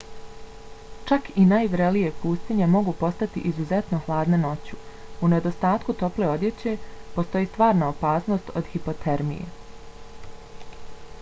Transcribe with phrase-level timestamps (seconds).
[1.09, 4.79] čak i najvrelije pustinje mogu postati izuzetno hladne noću.
[5.27, 6.73] u nedostatku tople odjeće
[7.19, 10.81] postoji stvarna opasnost od hipotermije